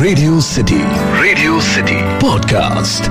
[0.00, 0.76] Radio city
[1.22, 3.08] radio city podcast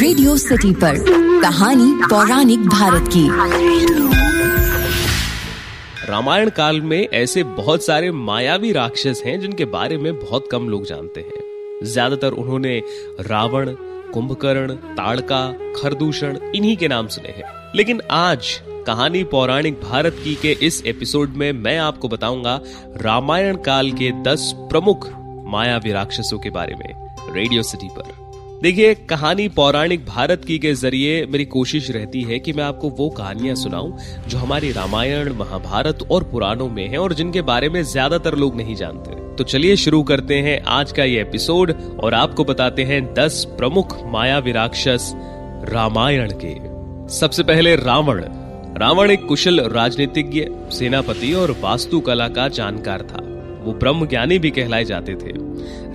[0.00, 0.96] radio city पर
[1.42, 3.22] कहानी पौराणिक भारत की।
[6.10, 10.86] रामायण काल में ऐसे बहुत सारे मायावी राक्षस हैं जिनके बारे में बहुत कम लोग
[10.86, 12.78] जानते हैं। ज़्यादातर उन्होंने
[13.20, 13.74] रावण
[14.14, 15.46] कुंभकर्ण ताड़का
[15.76, 21.34] खरदूषण इन्हीं के नाम सुने हैं। लेकिन आज कहानी पौराणिक भारत की के इस एपिसोड
[21.34, 22.58] में मैं आपको बताऊँगा
[22.96, 25.08] रामायण काल के दस प्रमुख
[25.46, 28.12] मायावी राक्षसों के बारे में रेडियो सिटी पर।
[28.62, 33.08] देखिए, कहानी पौराणिक भारत की के ज़रिए मेरी कोशिश रहती है कि मैं आपको वो
[33.10, 33.92] कहानियाँ सुनाऊं
[34.28, 38.74] जो हमारी रामायण, महाभारत और पुराणों में हैं और जिनके बारे में ज़्यादातर लोग नहीं
[38.74, 43.44] जानते। तो चलिए शुरू करते हैं आज का ये एपिसोड और आपको बताते हैं दस
[43.58, 45.12] प्रमुख मायावी राक्षस
[45.72, 46.54] रामायण के।
[47.14, 48.24] सबसे पहले रावण।
[48.78, 53.18] रावण एक कुशल राजनीतिज्ञ, सेनापति और वास्तुकला का जानकार था।
[53.64, 55.32] वो ब्रह्म ज्ञानी भी कहलाए जाते थे।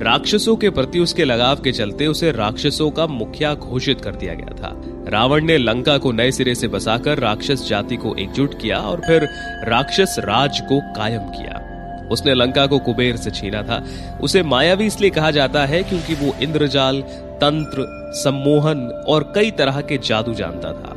[0.04, 4.54] राक्षसों के प्रति उसके लगाव के चलते उसे राक्षसों का मुखिया घोषित कर दिया गया
[4.64, 9.02] था। रावण ने लंका को नए सिरे से बसाकर राक्षस जाति को एकजुट किया और
[9.08, 9.28] फिर
[9.68, 11.66] राक्षस राज को कायम किया।
[12.12, 13.84] उसने लंका को कुबेर से छीना था।
[14.22, 17.02] उसे मायावी इसलिए कहा जाता है क्योंकि वो इंद्रजाल,
[17.42, 20.96] तंत्र, सम्मोहन और कई तरह के जादू जानता था।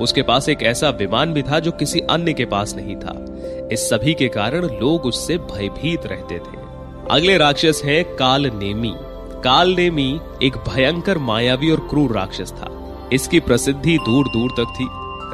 [0.00, 3.26] उसके पास एक ऐसा विमान भी था जो किसी अन्य के पास नहीं था।
[3.72, 6.62] इस सभी के कारण लोग उससे भयभीत रहते थे।
[7.10, 8.94] अगले राक्षस है काल नेमी
[9.44, 14.86] काल नेमी एक भयंकर मायावी और क्रूर राक्षस था। इसकी प्रसिद्धि दूर दूर तक थी।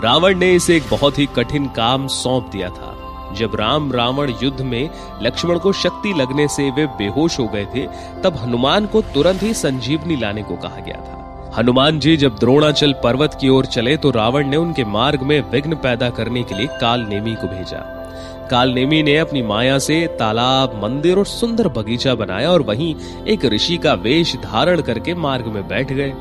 [0.07, 2.95] रावण ने इसे एक बहुत ही कठिन काम सौंप दिया था।
[3.37, 4.91] जब राम रावण युद्ध में
[5.23, 7.87] लक्ष्मण को शक्ति लगने से वे बेहोश हो गए थे,
[8.23, 12.93] तब हनुमान को तुरंत ही संजीवनी लाने को कहा गया था। हनुमान जी जब द्रोणाचल
[13.05, 16.67] पर्वत की ओर चले तो रावण ने उनके मार्ग में विघ्न पैदा करने के लिए
[16.81, 17.79] काल नेमी को भेजा।
[18.51, 22.95] काल नेमी ने अपनी माया से तालाब, मंदिर और सुंदर बगीचा बनाया और वहीं
[23.29, 26.13] एक ऋषि का वेश धारण करके मार्ग में बैठ गए।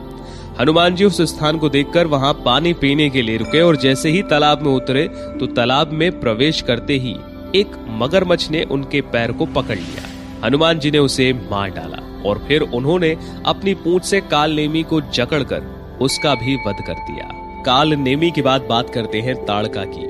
[0.59, 4.21] हनुमान जी उस स्थान को देखकर वहाँ पानी पीने के लिए रुके और जैसे ही
[4.21, 5.07] तालाब में उतरे
[5.39, 7.15] तो तालाब में प्रवेश करते ही
[7.55, 10.03] एक मगरमच्छ ने उनके पैर को पकड़ लिया।
[10.45, 13.15] हनुमान जी ने उसे मार डाला। और फिर उन्होंने
[13.45, 17.29] अपनी पूंछ से काल नेमी को जकड़कर उसका भी वध कर दिया।
[17.63, 20.05] काल नेमी के बाद बात करते हैं ताड़का की।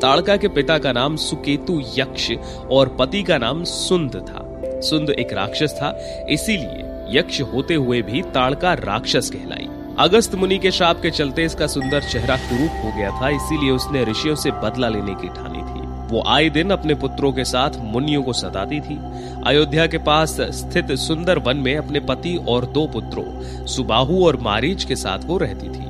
[0.00, 2.30] ताड़का के पिता का नाम सुकेतु यक्ष
[2.70, 4.46] और पति का नाम सुंद था।
[4.80, 5.90] सुंद एक राक्षस था,
[6.30, 6.88] इसीलिए
[7.18, 12.02] यक्ष होते हुए भी ताड़का राक्षस कहलाई। अगस्त मुनि के श्राप के चलते इसका सुंदर
[12.02, 15.79] चेहरा कुरूप हो गया था, इसीलिए उसने ऋषियों से बदला लेने की ठानी थी।
[16.10, 18.98] वो आए दिन अपने पुत्रों के साथ मुनियों को सताती थी।
[19.46, 24.84] अयोध्या के पास स्थित सुंदर वन में अपने पति और दो पुत्रों, सुबाहु और मारीच
[24.84, 25.86] के साथ वो रहती थी।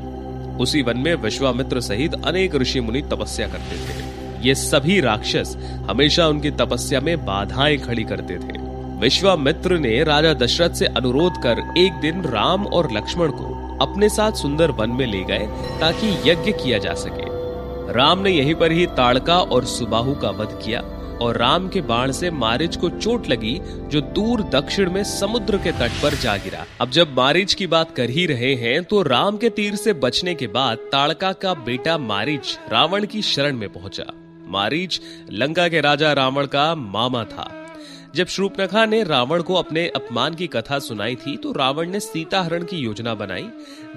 [0.57, 4.09] उसी वन में विश्वामित्र सहित अनेक ऋषि मुनि तपस्या करते थे।
[4.49, 5.57] ये सभी राक्षस
[5.91, 8.59] हमेशा उनकी तपस्या में बाधाएँ खड़ी करते थे।
[9.01, 14.33] विश्वामित्र ने राजा दशरथ से अनुरोध कर एक दिन राम और लक्ष्मण को अपने साथ
[14.33, 15.47] सुंदर वन में ले गए
[15.81, 17.30] ताकि यज्ञ किया जा सके।
[17.91, 20.81] राम ने यहीं पर ही ताड़का और सुबाहु का वध किया
[21.23, 25.73] और राम के बाण से मारिच को चोट लगी, जो दूर दक्षिण में समुद्र के
[25.73, 29.37] तट पर जा गिरा। अब जब मारिच की बात कर ही रहे हैं तो राम
[29.37, 34.13] के तीर से बचने के बाद ताड़का का बेटा मारिच रावण की शरण में पहुँचा।
[34.49, 35.01] मारिच
[35.33, 37.60] लंका के राजा रावण का मामा था।
[38.15, 42.41] जब श्रूपनखा ने रावण को अपने अपमान की कथा सुनाई थी तो रावण ने सीता
[42.43, 43.43] हरण की योजना बनाई।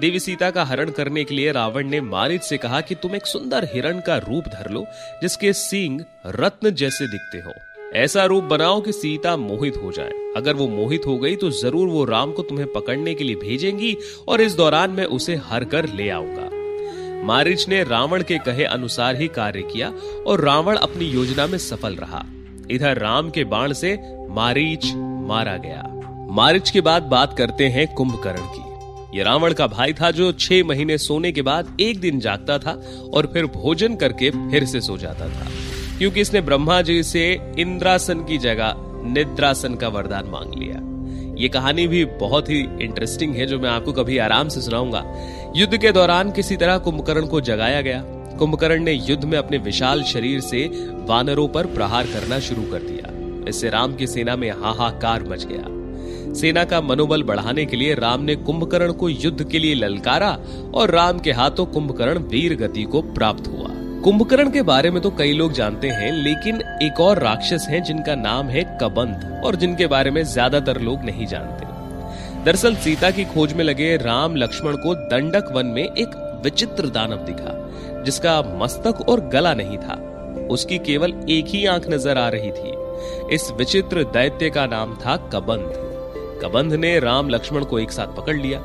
[0.00, 3.26] देवी सीता का हरण करने के लिए रावण ने मारिच से कहा कि तुम एक
[3.26, 4.84] सुंदर हिरण का रूप धर लो,
[5.22, 7.52] जिसके सींग रत्न जैसे दिखते हो।
[7.94, 11.88] ऐसा रूप बनाओ कि सीता मोहित हो जाए। अगर वो मोहित हो गई तो ज़रूर
[11.88, 13.96] वो राम को तुम्हें पकड़ने के लिए भेजेंगी
[14.28, 16.48] और इस दौरान मैं उसे हर कर ले आऊँगा।
[17.24, 19.92] मारिच ने रावण के कहे अनुसार ही कार्य किया
[20.26, 22.24] और रावण अपनी योजना में सफल रहा।
[22.70, 23.98] इधर राम के बाण से
[24.30, 25.90] मारीच मारा गया।
[26.30, 28.74] मारिच के बाद बात करते हैं कुंभकर्ण की।
[29.18, 32.82] ये रावण का भाई था जो छह महीने सोने के बाद एक दिन जागता था
[33.14, 35.46] और फिर भोजन करके फिर से सो जाता था।
[35.98, 38.74] क्योंकि इसने ब्रह्मा जी से इंद्रासन की जगह
[39.06, 40.90] निद्रासन का वरदान मांग लिया।
[41.42, 45.04] ये कहानी भी बहुत ही इंटरेस्टिंग है, जो मैं आपको कभी आराम से सुनाऊँगा।
[45.56, 48.04] युद्ध के दौरान किसी तरह कुंभकर्ण को जगाया गया।
[48.38, 50.66] कुंभकर्ण ने युद्ध में अपने विशाल शरीर से
[51.08, 53.12] वानरों पर प्रहार करना शुरू कर दिया।
[53.48, 55.72] इससे राम की सेना में हाहाकार मच गया।
[56.34, 60.36] सेना का मनोबल बढ़ाने के लिए राम ने कुंभकर्ण को युद्ध के लिए ललकारा
[60.74, 63.68] और राम के हाथों कुंभकर्ण वीर गति को प्राप्त हुआ।
[64.02, 68.14] कुंभकर्ण के बारे में तो कई लोग जानते हैं, लेकिन एक और राक्षस हैं जिनका
[68.14, 71.72] नाम है कबंध और जिनके बारे में ज़्यादातर लोग नहीं जानते।
[72.44, 77.16] दरअसल सीता की खोज में लगे राम लक्ष्मण को दंडक वन में एक विचित्र दानव
[77.16, 77.52] दिखा,
[78.02, 80.00] जिसका मस्तक और गला नहीं था।
[80.50, 82.72] उसकी केवल एक ही आँख नज़र आ रही थी।
[83.34, 85.72] इस विचित्र दैत्य का नाम था कबंध।
[86.42, 88.60] कबंध ने राम लक्ष्मण को एक साथ पकड़ लिया।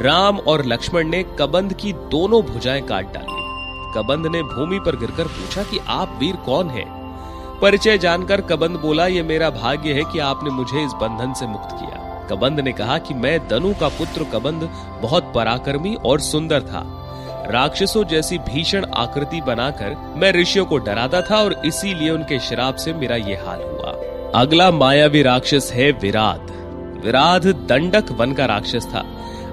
[0.00, 3.38] राम और लक्ष्मण ने कबंध की दोनों भुजाएँ काट डाली।
[3.94, 7.00] कबंध ने भूमि पर गिरकर पूछा कि आप वीर कौन हैं?
[7.60, 11.68] परिचय जानकर कबंध बोला, ये मेरा भाग्य है कि आपने मुझे इस बंधन से मुक्त
[11.72, 14.68] किया। कबंध ने कहा कि मैं दनु का पुत्र कबंध
[15.02, 16.99] बहुत पराक्रमी और सुंदर था।
[17.50, 22.92] राक्षसों जैसी भीषण आकृति बनाकर मैं ऋषियों को डराता था और इसीलिए उनके शराब से
[22.92, 23.92] मेरा ये हाल हुआ।
[24.40, 26.50] अगला मायावी राक्षस है विराध।
[27.04, 29.04] विराध दंडक वन का राक्षस था।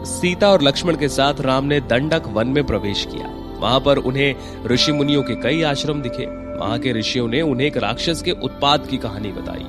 [0.04, 4.36] सीता और लक्ष्मण के साथ राम ने दंडक वन में प्रवेश किया। वहाँ पर उन्हें
[4.66, 8.88] ऋषि मुनियों के कई आश्रम दिखे। वहाँ के ऋषियों ने उन्हें एक राक्षस के उत्पाद
[8.88, 9.65] की कहानी बताई।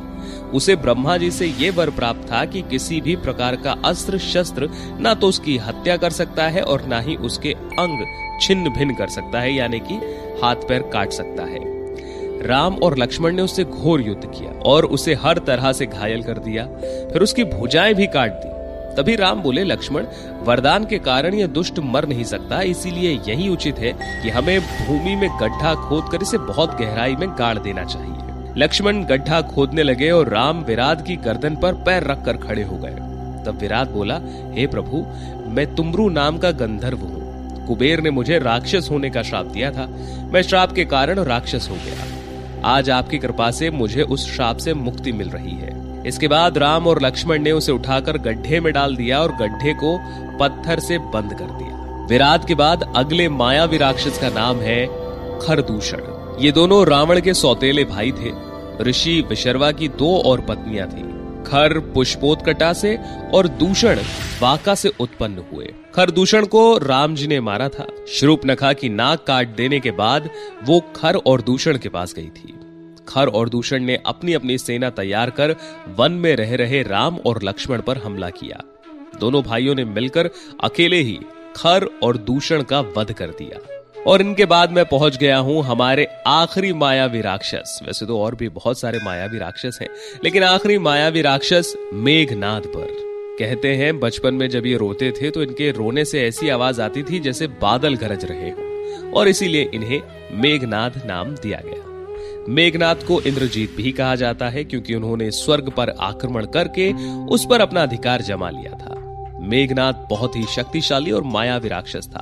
[0.54, 4.68] उसे ब्रह्मा जी से यह वर प्राप्त था कि किसी भी प्रकार का अस्त्र, शस्त्र
[5.00, 8.04] ना तो उसकी हत्या कर सकता है और ना ही उसके अंग
[8.42, 9.94] छिन्न भिन्न कर सकता है, यानी कि
[10.42, 11.66] हाथ पैर काट सकता है।
[12.46, 16.38] राम और लक्ष्मण ने उससे घोर युद्ध किया और उसे हर तरह से घायल कर
[16.38, 16.66] दिया।
[17.12, 18.57] फिर उसकी भुजाएँ भी काट दी।
[18.98, 20.06] तभी राम बोले, लक्ष्मण,
[20.42, 25.16] वरदान के कारण यह दुष्ट मर नहीं सकता, इसीलिए यही उचित है कि हमें भूमि
[25.16, 28.14] में गड्ढा खोद कर इसे बहुत गहराई में गाड़ देना चाहिए।
[28.56, 32.94] लक्ष्मण गड्ढा खोदने लगे और राम विराट की गर्दन पर पैर रखकर खड़े हो गए।
[33.46, 35.06] तब विराट बोला, हे hey प्रभु,
[35.50, 37.18] मैं तुमरू नाम का गंधर्व हूँ।
[37.66, 39.86] कुबेर ने मुझे राक्षस होने का श्राप दिया था।
[40.32, 42.04] मैं श्राप के कारण राक्षस हो गया।
[42.64, 45.77] आज आपकी कृपा से मुझे उस श्राप से मुक्ति मिल रही है।
[46.08, 49.98] इसके बाद राम और लक्ष्मण ने उसे उठाकर गड्ढे में डाल दिया और गड्ढे को
[50.40, 54.86] पत्थर से बंद कर दिया। विराट के बाद अगले मायावी राक्षस का नाम है
[55.38, 56.00] खरदूषण।
[56.40, 58.32] ये दोनों रावण के सौतेले भाई थे।
[58.84, 61.02] ऋषि विशर्वा की दो और पत्नियाँ थी।
[61.44, 62.98] खर पुष्पोत्कटा से
[63.34, 63.98] और दूषण
[64.42, 67.86] वाका से उत्पन्न हुए। खर दूषण को राम जी ने मारा था।
[68.24, 70.30] नखा की नाक काट देने के बाद
[70.64, 72.54] वो खर और दूषण के पास गई थी।
[73.08, 75.54] खर और दूषण ने अपनी अपनी सेना तैयार कर
[75.96, 78.62] वन में रह रहे राम और लक्ष्मण पर हमला किया।
[79.20, 80.30] दोनों भाइयों ने मिलकर
[80.64, 81.18] अकेले ही
[81.56, 83.58] खर और दूषण का वध कर दिया।
[84.06, 88.48] और इनके बाद मैं पहुँच गया हूँ हमारे आखिरी मायावी राक्षस वैसे तो और भी
[88.48, 89.88] बहुत सारे मायावी राक्षस हैं,
[90.24, 92.86] लेकिन आखिरी मायावी राक्षस मेघनाद पर।
[93.38, 97.02] कहते हैं, बचपन में जब ये रोते थे तो इनके रोने से ऐसी आवाज़ आती
[97.02, 100.00] थी जैसे बादल गरज रहे हो। और इसीलिए इन्हें
[100.32, 101.87] मेघनाद नाम दिया गया।
[102.48, 106.92] मेघनाथ को इंद्रजीत भी कहा जाता है क्योंकि उन्होंने स्वर्ग पर आक्रमण करके
[107.26, 108.94] उस पर अपना अधिकार जमा लिया था।
[109.40, 112.20] मेघनाथ बहुत ही शक्तिशाली और मायावी राक्षस था।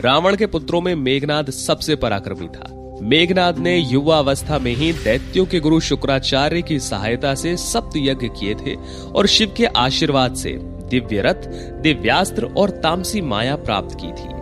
[0.00, 5.46] रावण के पुत्रों में मेघनाथ सबसे पराक्रमी था। मेघनाथ ने युवा अवस्था में ही दैत्यों
[5.46, 8.74] के गुरु शुक्राचार्य की सहायता से सप्त यज्ञ किए थे
[9.14, 11.46] और शिव के आशीर्वाद से दिव्य रथ
[11.82, 14.36] दिव्यास्त्र और तामसी माया प्राप्त की थी।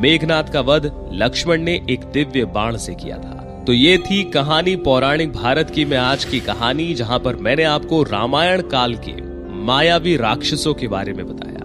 [0.00, 3.35] मेघनाथ का वध लक्ष्मण ने एक दिव्य बाण से किया था।
[3.66, 8.02] तो ये थी कहानी पौराणिक भारत की में आज की कहानी, जहाँ पर मैंने आपको
[8.02, 9.12] रामायण काल के
[9.64, 11.64] मायावी राक्षसों के बारे में बताया।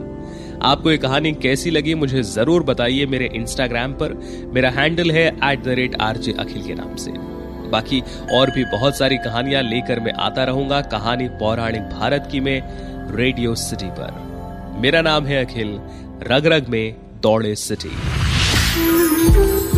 [0.69, 4.13] आपको ये कहानी कैसी लगी मुझे ज़रूर बताइए मेरे इंस्टाग्राम पर।
[4.53, 7.11] मेरा हैंडल है at the rate RJ Akhil के नाम से।
[7.71, 8.01] बाकी
[8.33, 12.61] और भी बहुत सारी कहानियाँ लेकर मैं आता रहूँगा कहानी पौराणिक भारत की में
[13.15, 15.79] रेडियो सिटी पर। मेरा नाम है अखिल।
[16.23, 17.95] रग रग में दौड़े सिटी